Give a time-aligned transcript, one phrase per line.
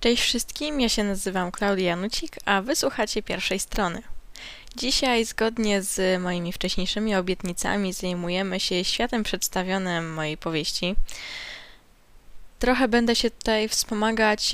[0.00, 4.02] Cześć wszystkim, ja się nazywam Klaudia Janucik, a wysłuchacie pierwszej strony.
[4.76, 10.96] Dzisiaj, zgodnie z moimi wcześniejszymi obietnicami, zajmujemy się światem przedstawionym mojej powieści.
[12.58, 14.52] Trochę będę się tutaj wspomagać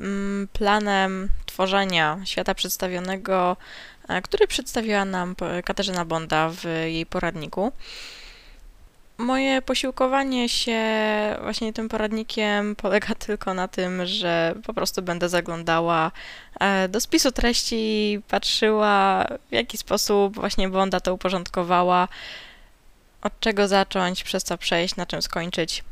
[0.00, 3.56] mm, planem tworzenia świata przedstawionego,
[4.08, 5.34] e, który przedstawiła nam
[5.64, 7.72] Katarzyna Bonda w jej poradniku
[9.18, 10.80] moje posiłkowanie się
[11.42, 16.12] właśnie tym poradnikiem polega tylko na tym, że po prostu będę zaglądała
[16.60, 22.08] e, do spisu treści, patrzyła w jaki sposób właśnie Bonda to uporządkowała,
[23.22, 25.84] od czego zacząć, przez co przejść, na czym skończyć.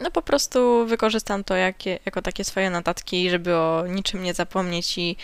[0.00, 4.98] No po prostu wykorzystam to jakie, jako takie swoje notatki, żeby o niczym nie zapomnieć
[4.98, 5.16] i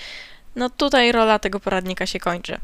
[0.56, 2.58] no tutaj rola tego poradnika się kończy.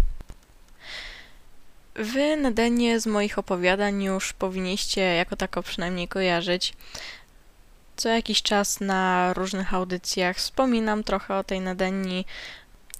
[1.94, 6.74] Wy Nedenie z moich opowiadań już powinniście jako tako przynajmniej kojarzyć.
[7.96, 12.26] Co jakiś czas na różnych audycjach wspominam trochę o tej Nedenii.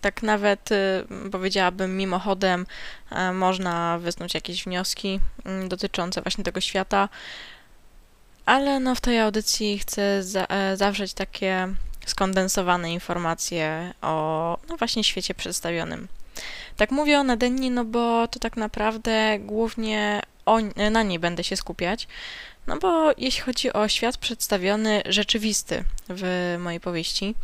[0.00, 2.66] Tak nawet y, powiedziałabym mimochodem
[3.12, 5.20] y, można wysnuć jakieś wnioski
[5.64, 7.08] y, dotyczące właśnie tego świata.
[8.46, 11.68] Ale no w tej audycji chcę za, e, zawrzeć takie
[12.06, 16.08] skondensowane informacje o no właśnie świecie przedstawionym.
[16.76, 20.58] Tak mówię o Nadenni, no bo to tak naprawdę głównie o,
[20.90, 22.08] na niej będę się skupiać.
[22.66, 27.34] No bo jeśli chodzi o świat przedstawiony rzeczywisty w mojej powieści,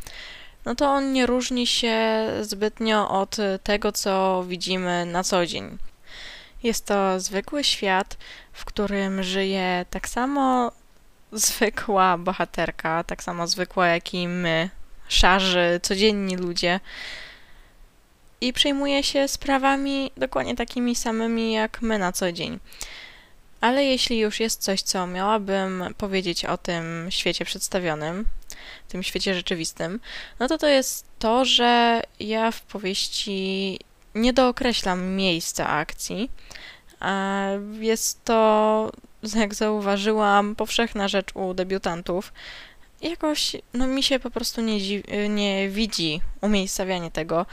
[0.64, 5.78] no to on nie różni się zbytnio od tego, co widzimy na co dzień.
[6.62, 8.16] Jest to zwykły świat,
[8.52, 10.72] w którym żyje tak samo
[11.32, 14.70] zwykła bohaterka, tak samo zwykła jak i my,
[15.08, 16.80] szarzy, codzienni ludzie,
[18.40, 22.58] i przejmuje się sprawami dokładnie takimi samymi jak my na co dzień.
[23.60, 28.24] Ale jeśli już jest coś, co miałabym powiedzieć o tym świecie przedstawionym,
[28.88, 30.00] tym świecie rzeczywistym,
[30.38, 33.78] no to to jest to, że ja w powieści
[34.14, 36.30] nie dookreślam miejsca akcji.
[37.80, 38.92] Jest to,
[39.34, 42.32] jak zauważyłam, powszechna rzecz u debiutantów.
[43.02, 44.78] Jakoś, no mi się po prostu nie,
[45.28, 47.46] nie widzi umiejscawianie tego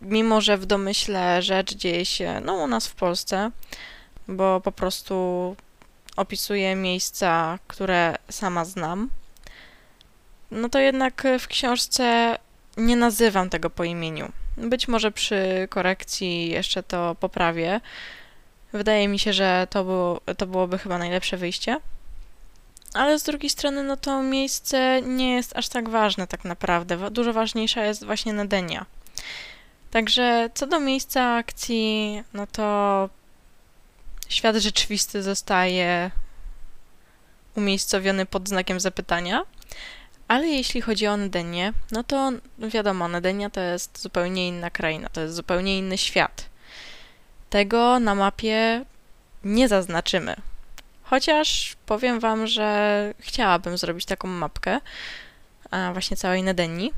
[0.00, 3.50] mimo że w domyśle rzecz dzieje się no, u nas w Polsce,
[4.28, 5.56] bo po prostu
[6.16, 9.10] opisuję miejsca, które sama znam,
[10.50, 12.38] no to jednak w książce
[12.76, 14.32] nie nazywam tego po imieniu.
[14.56, 17.80] Być może przy korekcji jeszcze to poprawię.
[18.72, 21.80] Wydaje mi się, że to, było, to byłoby chyba najlepsze wyjście.
[22.94, 27.10] Ale z drugiej strony, no to miejsce nie jest aż tak ważne tak naprawdę.
[27.10, 28.86] Dużo ważniejsza jest właśnie Nadenia.
[29.96, 33.08] Także co do miejsca akcji, no to
[34.28, 36.10] świat rzeczywisty zostaje
[37.54, 39.42] umiejscowiony pod znakiem zapytania.
[40.28, 45.20] Ale jeśli chodzi o Nedenię, no to wiadomo, Nedenia to jest zupełnie inna kraina, to
[45.20, 46.48] jest zupełnie inny świat.
[47.50, 48.84] Tego na mapie
[49.44, 50.36] nie zaznaczymy.
[51.02, 54.80] Chociaż powiem Wam, że chciałabym zrobić taką mapkę
[55.92, 56.92] właśnie całej Nedenii,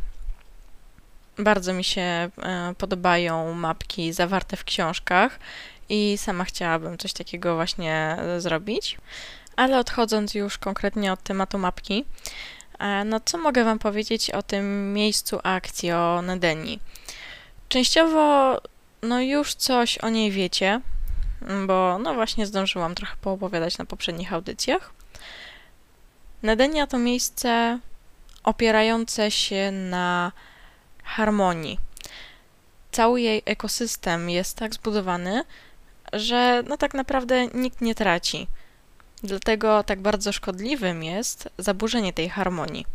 [1.39, 2.31] bardzo mi się e,
[2.79, 5.39] podobają mapki zawarte w książkach
[5.89, 8.99] i sama chciałabym coś takiego właśnie e, zrobić.
[9.57, 12.05] Ale odchodząc już konkretnie od tematu mapki,
[12.79, 16.81] e, no co mogę Wam powiedzieć o tym miejscu akcji, o Nedenii?
[17.69, 18.57] Częściowo
[19.03, 20.81] no już coś o niej wiecie,
[21.67, 24.93] bo no właśnie zdążyłam trochę poopowiadać na poprzednich audycjach.
[26.43, 27.79] Nedenia to miejsce
[28.45, 30.33] opierające się na
[31.09, 31.79] harmonii.
[32.93, 35.45] Cały jej ekosystem jest tak zbudowany,
[36.13, 38.47] że no tak naprawdę nikt nie traci.
[39.23, 42.87] Dlatego tak bardzo szkodliwym jest zaburzenie tej harmonii.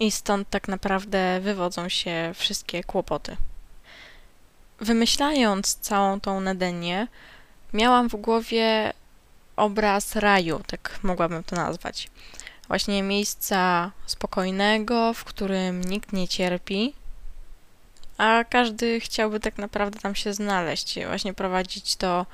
[0.00, 3.36] I stąd tak naprawdę wywodzą się wszystkie kłopoty.
[4.80, 7.08] Wymyślając całą tą Nedenię,
[7.72, 8.92] miałam w głowie
[9.56, 12.08] obraz raju, tak mogłabym to nazwać.
[12.68, 16.94] Właśnie miejsca spokojnego, w którym nikt nie cierpi,
[18.20, 22.26] a każdy chciałby tak naprawdę tam się znaleźć, właśnie prowadzić to,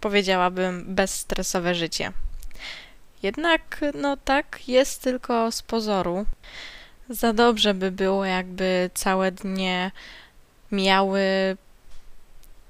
[0.00, 2.12] powiedziałabym, bezstresowe życie.
[3.22, 6.26] Jednak, no tak, jest tylko z pozoru.
[7.08, 9.90] Za dobrze by było, jakby całe dnie
[10.72, 11.22] miały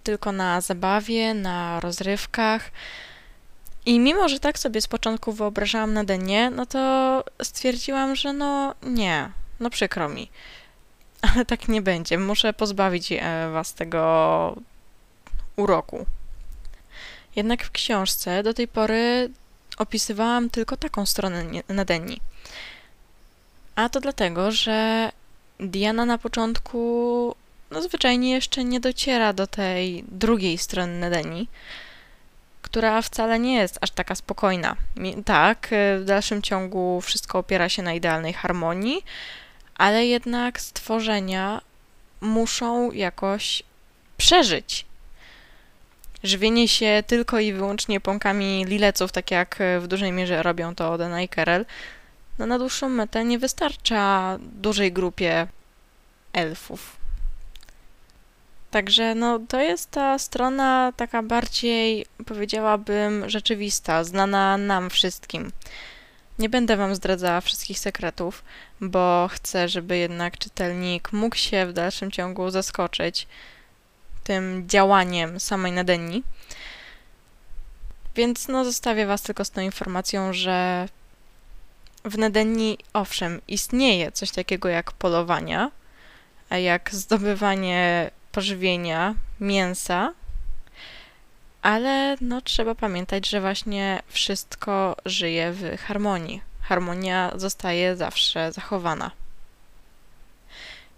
[0.04, 2.70] tylko na zabawie, na rozrywkach.
[3.86, 8.74] I mimo, że tak sobie z początku wyobrażałam na denie, no to stwierdziłam, że no
[8.82, 9.30] nie,
[9.60, 10.30] no przykro mi
[11.22, 12.18] ale tak nie będzie.
[12.18, 14.56] Muszę pozbawić e, was tego
[15.56, 16.06] uroku.
[17.36, 19.30] Jednak w książce do tej pory
[19.78, 22.20] opisywałam tylko taką stronę Nadenii.
[23.76, 25.10] A to dlatego, że
[25.60, 27.34] Diana na początku
[27.70, 31.48] no zwyczajnie jeszcze nie dociera do tej drugiej strony Nedeni,
[32.62, 34.76] która wcale nie jest aż taka spokojna.
[35.24, 35.68] Tak,
[36.00, 39.04] w dalszym ciągu wszystko opiera się na idealnej harmonii,
[39.78, 41.60] ale jednak stworzenia
[42.20, 43.62] muszą jakoś
[44.16, 44.86] przeżyć.
[46.22, 51.22] Żywienie się tylko i wyłącznie pąkami lileców, tak jak w dużej mierze robią to Odena
[51.22, 51.66] i Kerel,
[52.38, 55.46] no na dłuższą metę nie wystarcza dużej grupie
[56.32, 56.96] elfów.
[58.70, 65.52] Także no, to jest ta strona taka bardziej, powiedziałabym, rzeczywista, znana nam wszystkim.
[66.38, 68.44] Nie będę Wam zdradzała wszystkich sekretów,
[68.80, 73.26] bo chcę, żeby jednak czytelnik mógł się w dalszym ciągu zaskoczyć
[74.24, 76.22] tym działaniem samej Nadenni.
[78.14, 80.88] Więc no, zostawię Was tylko z tą informacją, że
[82.04, 85.70] w Nadenni, owszem, istnieje coś takiego jak polowania,
[86.50, 90.12] jak zdobywanie pożywienia, mięsa,
[91.68, 96.42] ale no, trzeba pamiętać, że właśnie wszystko żyje w harmonii.
[96.60, 99.10] Harmonia zostaje zawsze zachowana.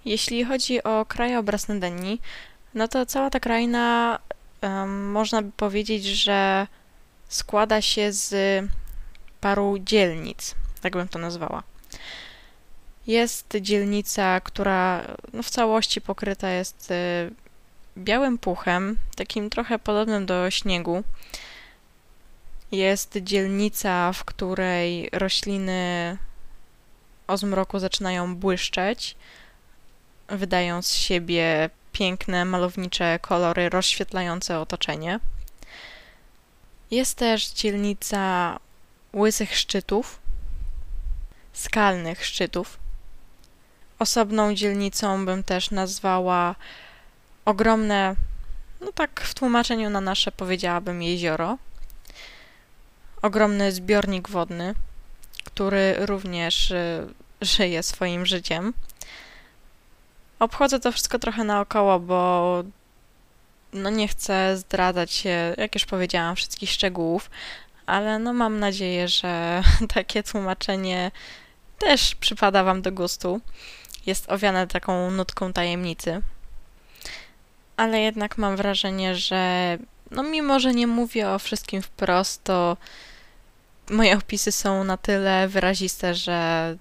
[0.04, 2.20] Jeśli chodzi o krajobraz Nadenni,
[2.74, 4.18] no to cała ta kraina,
[4.62, 6.66] um, można by powiedzieć, że
[7.28, 8.34] składa się z
[9.40, 11.62] paru dzielnic, tak bym to nazwała.
[13.06, 17.49] Jest dzielnica, która no, w całości pokryta jest y,
[17.98, 21.02] białym puchem, takim trochę podobnym do śniegu.
[22.72, 26.16] Jest dzielnica, w której rośliny
[27.26, 29.16] o zmroku zaczynają błyszczeć,
[30.28, 35.20] wydają z siebie piękne, malownicze kolory rozświetlające otoczenie.
[36.90, 38.58] Jest też dzielnica
[39.14, 40.18] łysych szczytów,
[41.52, 42.78] skalnych szczytów.
[43.98, 46.54] Osobną dzielnicą bym też nazwała
[47.50, 48.14] ogromne,
[48.80, 51.58] no tak w tłumaczeniu na nasze powiedziałabym jezioro.
[53.22, 54.74] Ogromny zbiornik wodny,
[55.44, 57.06] który również y,
[57.40, 58.72] żyje swoim życiem.
[60.38, 62.62] Obchodzę to wszystko trochę naokoło, bo
[63.72, 65.24] no nie chcę zdradzać
[65.56, 67.30] jak już powiedziałam, wszystkich szczegółów,
[67.86, 69.62] ale no mam nadzieję, że
[69.94, 71.10] takie tłumaczenie
[71.78, 73.40] też przypada Wam do gustu.
[74.06, 76.22] Jest owiane taką nutką tajemnicy.
[77.80, 79.78] Ale jednak mam wrażenie, że
[80.10, 82.76] no mimo, że nie mówię o wszystkim wprost, to
[83.90, 86.76] moje opisy są na tyle wyraziste, że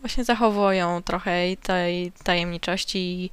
[0.00, 3.30] właśnie zachowują trochę tej tajemniczości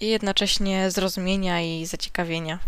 [0.00, 2.58] i jednocześnie zrozumienia i zaciekawienia.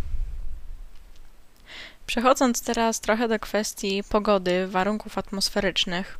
[2.07, 6.19] Przechodząc teraz trochę do kwestii pogody, warunków atmosferycznych,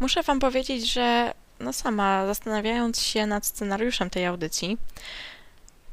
[0.00, 4.78] muszę Wam powiedzieć, że no sama zastanawiając się nad scenariuszem tej audycji,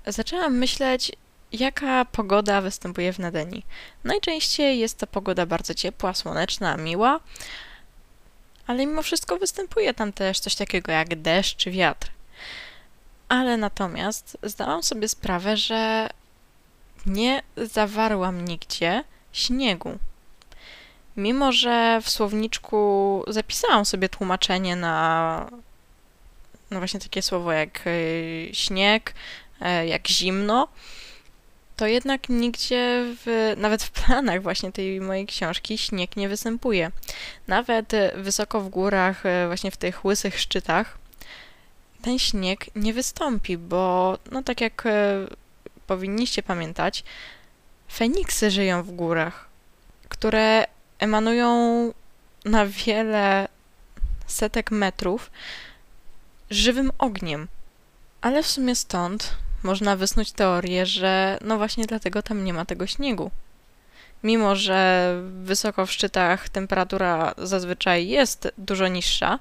[0.08, 1.12] zaczęłam myśleć,
[1.52, 3.64] jaka pogoda występuje w Nadeni.
[4.04, 7.20] Najczęściej jest to pogoda bardzo ciepła, słoneczna, miła,
[8.68, 12.12] ale mimo wszystko występuje tam też coś takiego jak deszcz czy wiatr.
[13.30, 16.10] Ale natomiast zdałam sobie sprawę, że
[17.06, 19.04] nie zawarłam nigdzie
[19.34, 19.98] śniegu.
[21.18, 25.50] Mimo, że w słowniczku zapisałam sobie tłumaczenie na
[26.72, 29.14] no właśnie takie słowo jak y, śnieg,
[29.86, 30.68] jak zimno,
[31.78, 36.92] to jednak nigdzie, w, nawet w planach właśnie tej mojej książki śnieg nie występuje.
[37.48, 40.98] Nawet wysoko w górach, e, właśnie w tych łysych szczytach,
[42.02, 45.28] ten śnieg nie wystąpi, bo no tak jak e,
[45.88, 47.04] powinniście pamiętać,
[47.92, 49.50] Feniksy żyją w górach,
[50.10, 50.66] które
[51.00, 51.94] emanują
[52.46, 53.48] na wiele
[54.28, 55.32] setek metrów
[56.50, 57.48] żywym ogniem.
[58.22, 62.88] Ale w sumie stąd można wysnuć teorię, że no właśnie dlatego tam nie ma tego
[62.88, 63.32] śniegu.
[64.24, 65.12] Mimo, że
[65.44, 69.40] wysoko w szczytach temperatura zazwyczaj jest dużo niższa,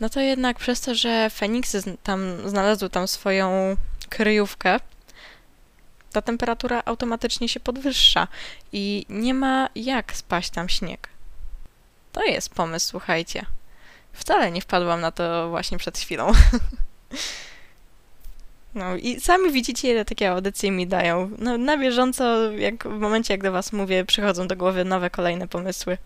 [0.00, 3.76] no to jednak przez to, że Feniksy tam znalazły tam swoją
[4.08, 4.80] kryjówkę,
[6.12, 8.28] ta temperatura automatycznie się podwyższa
[8.72, 11.08] i nie ma jak spaść tam śnieg.
[12.12, 13.46] To jest pomysł, słuchajcie.
[14.12, 16.32] Wcale nie wpadłam na to właśnie przed chwilą.
[18.74, 21.30] No i sami widzicie, ile takie audycje mi dają.
[21.38, 25.48] No, na bieżąco, jak w momencie, jak do was mówię, przychodzą do głowy nowe, kolejne
[25.48, 25.98] pomysły.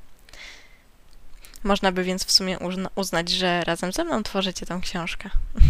[1.64, 2.58] Można by więc w sumie
[2.94, 5.30] uznać, że razem ze mną tworzycie tę książkę.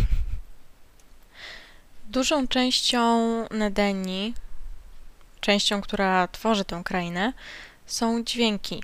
[2.08, 4.34] Dużą częścią Nedeni,
[5.40, 7.32] częścią, która tworzy tę krainę,
[7.86, 8.82] są dźwięki.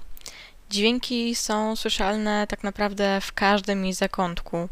[0.71, 4.69] Dźwięki są słyszalne tak naprawdę w każdym jej zakątku.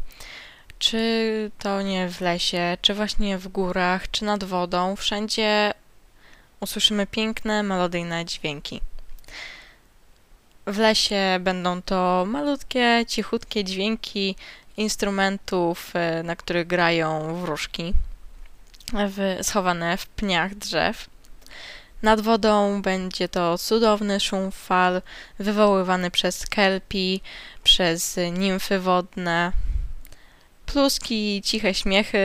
[0.81, 5.73] Czy to nie w lesie, czy właśnie w górach, czy nad wodą, wszędzie
[6.59, 8.81] usłyszymy piękne, melodyjne dźwięki.
[10.67, 14.35] W lesie będą to malutkie, cichutkie dźwięki
[14.77, 17.93] instrumentów, e, na których grają wróżki,
[18.93, 21.09] w, schowane w pniach drzew.
[22.01, 25.01] Nad wodą będzie to cudowny szum fal
[25.39, 27.21] wywoływany przez kelpi,
[27.63, 29.51] przez nimfy wodne,
[30.71, 32.19] pluski, ciche śmiechy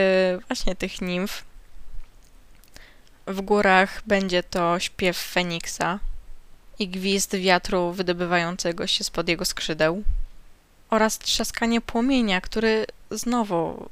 [0.47, 1.43] właśnie tych nimf.
[3.27, 5.99] W górach będzie to śpiew Feniksa
[6.79, 10.03] i gwizd wiatru wydobywającego się spod jego skrzydeł
[10.89, 13.89] oraz trzaskanie płomienia, który znowu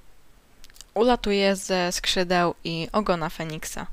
[0.94, 3.88] ulatuje ze skrzydeł i ogona Feniksa.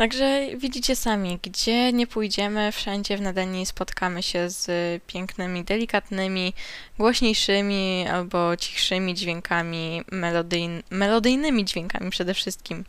[0.00, 4.66] Także widzicie sami, gdzie nie pójdziemy, wszędzie w Nadanii spotkamy się z
[5.06, 6.54] pięknymi, delikatnymi,
[6.98, 12.84] głośniejszymi albo cichszymi dźwiękami, melodyjn melodyjnymi dźwiękami przede wszystkim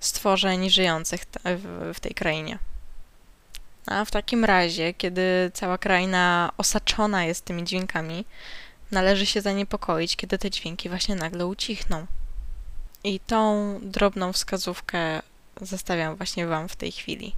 [0.00, 1.20] stworzeń żyjących
[1.94, 2.58] w tej krainie.
[3.86, 8.24] A w takim razie, kiedy cała kraina osaczona jest tymi dźwiękami,
[8.90, 12.06] należy się zaniepokoić, kiedy te dźwięki właśnie nagle ucichną.
[13.04, 15.22] I tą drobną wskazówkę
[15.60, 17.34] zostawiam właśnie Wam w tej chwili.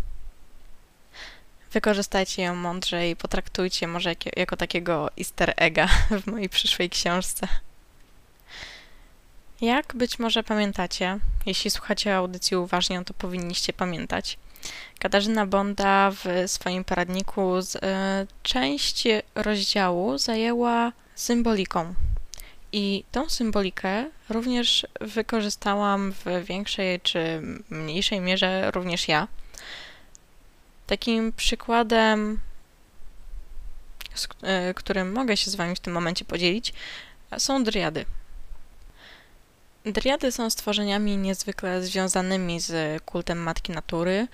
[1.73, 5.89] Wykorzystajcie ją mądrze i potraktujcie może jako, takiego easter egga
[6.23, 7.49] w mojej przyszłej książce.
[9.61, 14.39] Jak być może pamiętacie, jeśli słuchacie audycji uważnie, to powinniście pamiętać.
[14.99, 17.81] Katarzyna Bonda w swoim poradniku z, y,
[18.43, 21.95] część rozdziału zajęła symboliką.
[22.73, 29.29] I tą symbolikę również wykorzystałam w większej czy mniejszej mierze również ja.
[30.87, 32.41] Takim przykładem,
[34.15, 36.73] z e, którym mogę się z Wami w tym momencie podzielić,
[37.39, 38.05] są driady.
[39.85, 44.29] Driady są stworzeniami niezwykle związanymi z kultem Matki Natury,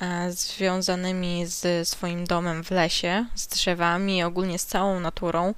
[0.00, 5.54] e, związanymi z swoim domem w lesie, z drzewami, ogólnie z całą naturą,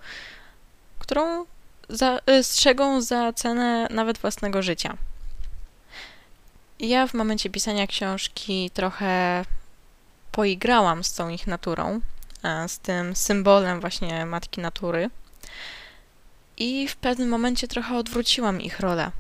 [0.99, 1.47] którą
[1.89, 4.97] za, y, strzegą za cenę nawet własnego życia.
[6.79, 9.45] Ja w momencie pisania książki trochę
[10.33, 12.01] poigrałam z tą ich naturą,
[12.69, 15.11] z tym symbolem właśnie matki natury.
[16.57, 19.11] I w pewnym momencie trochę odwróciłam ich rolę.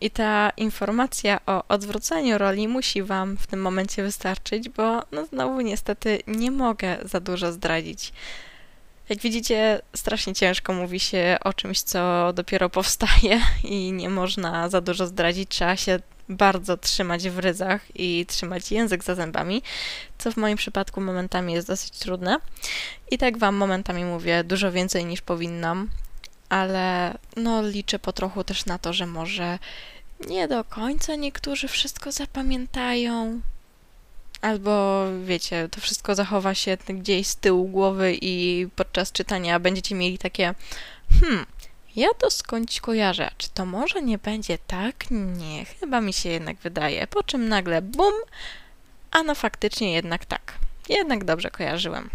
[0.00, 5.60] I ta informacja o odwróceniu roli musi Wam w tym momencie wystarczyć, bo no znowu
[5.60, 8.12] niestety nie mogę za dużo zdradzić.
[9.08, 14.80] Jak widzicie, strasznie ciężko mówi się o czymś, co dopiero powstaje i nie można za
[14.80, 15.48] dużo zdradzić.
[15.48, 19.62] Trzeba się bardzo trzymać w ryzach i trzymać język za zębami,
[20.18, 22.38] co w moim przypadku momentami jest dosyć trudne.
[23.10, 25.90] I tak Wam momentami mówię dużo więcej niż powinnam,
[26.48, 29.58] ale no liczę po trochu też na to, że może
[30.28, 33.40] nie do końca niektórzy wszystko zapamiętają,
[34.44, 40.18] Albo wiecie, to wszystko zachowa się gdzieś z tyłu głowy i podczas czytania będziecie mieli
[40.18, 40.54] takie
[41.20, 41.46] hmm,
[41.96, 43.30] ja to skądś kojarzę.
[43.38, 45.04] Czy to może nie będzie tak?
[45.10, 47.06] Nie, chyba mi się jednak wydaje.
[47.06, 48.14] Po czym nagle bum,
[49.10, 50.54] a no faktycznie jednak tak.
[50.88, 52.10] Jednak dobrze kojarzyłem.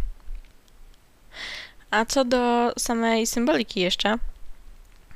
[1.92, 4.16] A co do samej symboliki jeszcze,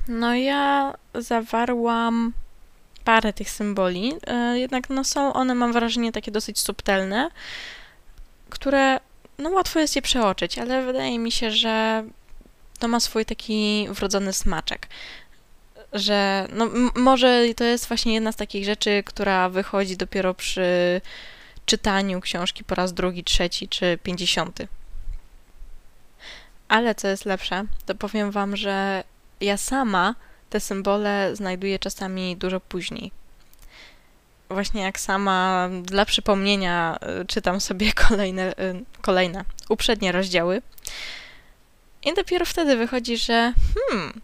[0.07, 2.33] no ja zawarłam
[3.03, 7.29] parę tych symboli, e, jednak no są one, mam wrażenie, takie dosyć subtelne,
[8.49, 8.99] które
[9.37, 12.03] no łatwo jest je przeoczyć, ale wydaje mi się, że
[12.79, 14.87] to ma swój taki wrodzony smaczek.
[15.93, 21.01] Że no, może to jest właśnie jedna z takich rzeczy, która wychodzi dopiero przy
[21.65, 24.67] czytaniu książki po raz drugi, trzeci czy pięćdziesiąty.
[26.67, 29.03] Ale co jest lepsze, to powiem Wam, że
[29.41, 30.15] ja sama
[30.53, 33.11] te symbole znajduję czasami dużo później.
[34.49, 40.61] Właśnie jak sama dla przypomnienia y, czytam sobie kolejne, y, kolejne uprzednie rozdziały.
[42.03, 44.21] I dopiero wtedy wychodzi, że hmm,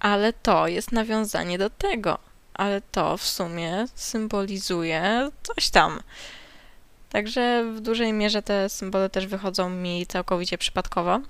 [0.00, 2.18] ale to jest nawiązanie do tego,
[2.54, 6.00] ale to w sumie symbolizuje coś tam.
[7.10, 11.20] Także w dużej mierze te symbole też wychodzą mi całkowicie przypadkowo,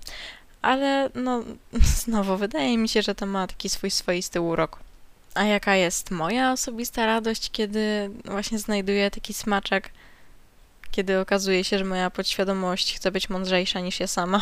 [0.62, 1.42] ale no
[2.04, 4.78] znowu wydaje mi się, że to ma taki swój swoisty urok.
[5.34, 9.90] A jaka jest moja osobista radość, kiedy właśnie znajduję taki smaczek,
[10.90, 14.40] kiedy okazuje się, że moja podświadomość chce być mądrzejsza niż ja sama.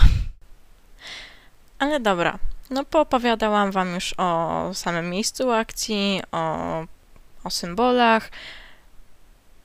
[1.78, 2.38] Ale dobra,
[2.70, 6.84] no poopowiadałam wam już o samym miejscu akcji, o,
[7.44, 8.30] o symbolach.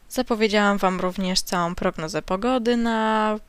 [0.09, 3.39] Zapowiedziałam wam również całą prognozę pogody na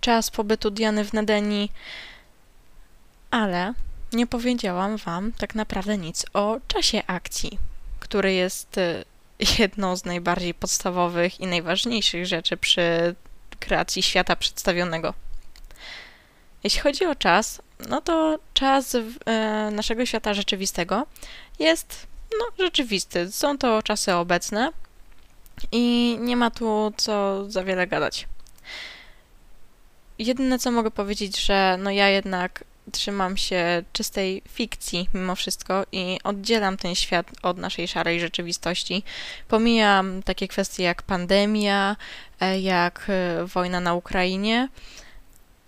[0.00, 1.70] czas pobytu Diany w Nedeni,
[3.34, 3.74] ale
[4.12, 7.58] nie powiedziałam Wam tak naprawdę nic o czasie akcji,
[8.00, 9.04] który jest y,
[9.58, 13.14] jedną z najbardziej podstawowych i najważniejszych rzeczy przy
[13.60, 15.14] kreacji świata przedstawionego.
[16.64, 21.06] Jeśli chodzi o czas, no to czas e, naszego świata rzeczywistego
[21.58, 22.06] jest
[22.38, 23.32] no, rzeczywisty.
[23.32, 24.72] Są to czasy obecne
[25.72, 28.28] i nie ma tu co za wiele gadać.
[30.18, 36.18] Jedyne co mogę powiedzieć, że no ja jednak trzymam się czystej fikcji mimo wszystko i
[36.24, 39.02] oddzielam ten świat od naszej szarej rzeczywistości.
[39.48, 41.96] Pomijam takie kwestie jak pandemia,
[42.40, 44.68] e, jak e, wojna na Ukrainie.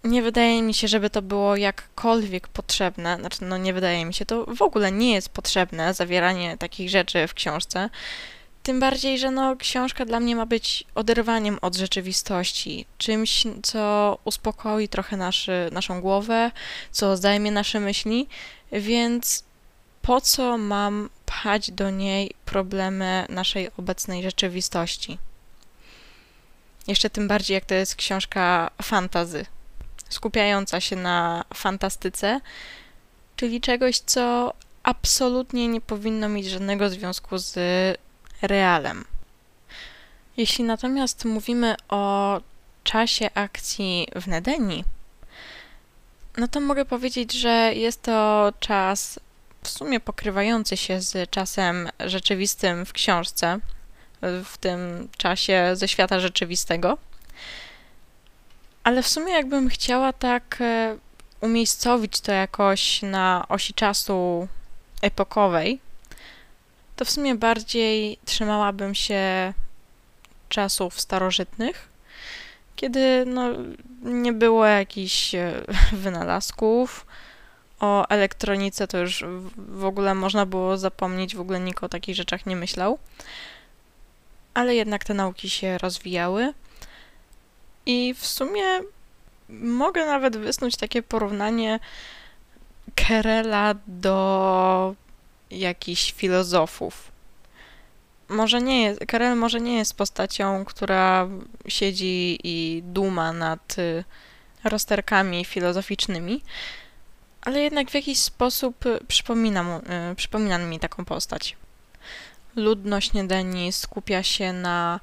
[0.05, 3.17] Nie wydaje mi się, żeby to było jakkolwiek potrzebne.
[3.21, 7.27] Znaczy, no nie wydaje mi się, to w ogóle nie jest potrzebne zawieranie takich rzeczy
[7.27, 7.91] w książce.
[8.67, 14.89] Tym bardziej, że no, książka dla mnie ma być oderwaniem od rzeczywistości, czymś, co uspokoi
[14.89, 16.51] trochę naszy, naszą głowę,
[16.91, 18.29] co zajmie nasze myśli,
[18.73, 19.45] więc
[20.03, 25.19] po co mam pchać do niej problemy naszej obecnej rzeczywistości?
[26.87, 29.47] Jeszcze tym bardziej, jak to jest książka fantazy,
[30.09, 32.41] skupiająca się na fantastyce,
[33.37, 37.57] czyli czegoś, co absolutnie nie powinno mieć żadnego związku z
[38.43, 39.05] realem.
[40.37, 42.41] Jeśli natomiast mówimy o
[42.85, 44.85] czasie akcji w Nedeni,
[46.37, 49.21] no to mogę powiedzieć, że jest to czas
[49.63, 53.59] w sumie pokrywający się z czasem rzeczywistym w książce,
[54.23, 56.99] w tym czasie ze świata rzeczywistego.
[58.85, 60.97] Ale w sumie, jakbym chciała tak e,
[61.41, 64.49] umiejscowić to jakoś na osi czasu
[65.03, 65.81] epokowej,
[66.97, 69.53] to w sumie bardziej trzymałabym się
[70.49, 71.89] czasów starożytnych,
[72.77, 73.49] kiedy no,
[74.03, 75.53] nie było jakichś e,
[75.93, 77.07] wynalazków.
[77.81, 79.25] O elektronice to już
[79.57, 82.99] w ogóle można było zapomnieć, w ogóle nikt o takich rzeczach nie myślał.
[84.55, 86.53] Ale jednak te nauki się rozwijały.
[87.87, 88.65] I w sumie
[89.49, 91.81] mogę nawet wysnuć takie porównanie
[92.95, 94.95] Kerela do
[95.51, 97.13] jakichś filozofów.
[98.29, 101.29] Może nie jest, Karel może nie jest postacią, która
[101.69, 104.05] siedzi i duma nad y,
[104.65, 106.43] rozterkami filozoficznymi,
[107.41, 111.57] ale jednak w jakiś sposób przypomina, mu, y, przypomina mi taką postać.
[112.57, 115.01] Ludność Niedeni skupia się na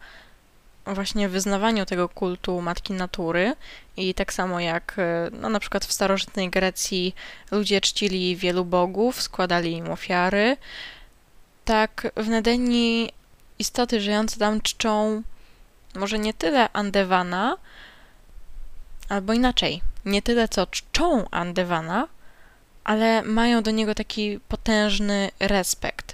[0.86, 3.56] właśnie wyznawaniu tego kultu matki natury
[3.98, 7.16] i tak samo jak e, no, na przykład w starożytnej Grecji
[7.52, 10.58] ludzie czcili wielu bogów, składali im ofiary,
[11.66, 13.12] tak w Nedeni
[13.60, 15.24] istoty żyjące tam czczą
[15.96, 17.58] może nie tyle Andewana,
[19.10, 22.08] albo inaczej, nie tyle co czczą Andewana,
[22.84, 26.13] ale mają do niego taki potężny respekt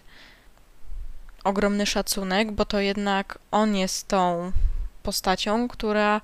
[1.43, 4.51] ogromny szacunek, bo to jednak on jest tą
[5.03, 6.21] postacią, która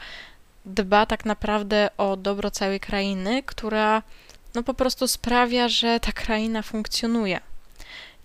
[0.66, 4.04] dba tak naprawdę o dobro całej krainy, która
[4.56, 7.40] no po prostu sprawia, że ta kraina funkcjonuje.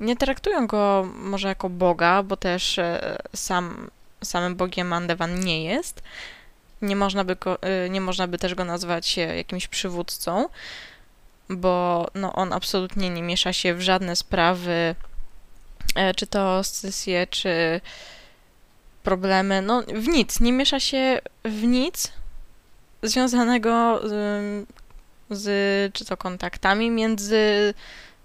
[0.00, 3.90] Nie traktują go może jako Boga, bo też e, sam,
[4.24, 6.03] samym Bogiem Andevan nie jest.
[6.83, 10.48] Nie można, by go, e, nie można by też go nazwać jakimś przywódcą,
[11.48, 15.09] bo no, on absolutnie nie miesza się w żadne sprawy E,
[16.16, 17.81] czy to scysje, czy
[19.03, 22.12] problemy, no w nic, nie miesza się w nic
[23.03, 24.66] związanego z,
[25.31, 27.74] z czy to kontaktami między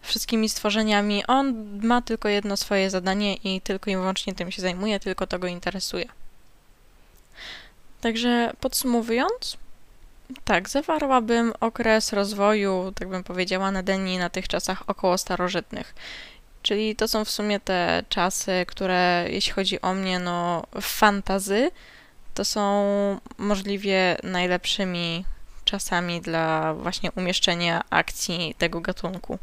[0.02, 1.26] wszystkimi stworzeniami.
[1.28, 5.40] On ma tylko jedno swoje zadanie i tylko i wyłącznie tym się zajmuje, tylko to
[5.40, 6.06] go interesuje.
[8.02, 9.58] Także podsumowując,
[10.44, 15.96] tak, zawarłabym okres rozwoju, tak bym powiedziała, Nedeni na tych czasach około starożytnych.
[16.66, 21.72] Czyli to są w sumie te czasy, które jeśli chodzi o mnie, no fantazy,
[22.34, 22.72] to są
[23.38, 25.26] możliwie najlepszymi
[25.66, 29.40] czasami dla właśnie umieszczenia akcji tego gatunku.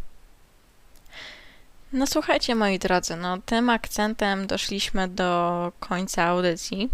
[1.93, 6.91] No słuchajcie moi drodzy, no tym akcentem doszliśmy do końca audycji.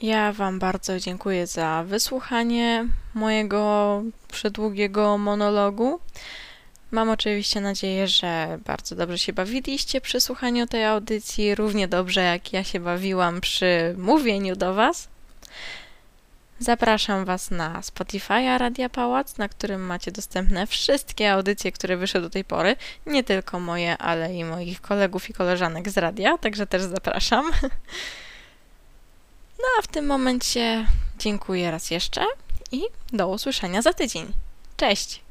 [0.00, 6.00] Ja Wam bardzo dziękuję za wysłuchanie mojego przedługiego monologu.
[6.90, 12.52] Mam oczywiście nadzieję, że bardzo dobrze się bawiliście przy słuchaniu tej audycji, równie dobrze jak
[12.52, 15.08] ja się bawiłam przy mówieniu do Was.
[16.60, 22.30] Zapraszam Was na Spotify'a Radia Pałac, na którym macie dostępne wszystkie audycje, które wyszły do
[22.30, 22.76] tej pory.
[23.06, 27.50] Nie tylko moje, ale i moich kolegów i koleżanek z radia, także też zapraszam.
[29.58, 30.86] No a w tym momencie
[31.18, 32.24] dziękuję raz jeszcze
[32.72, 34.32] i do usłyszenia za tydzień.
[34.76, 35.27] Cześć!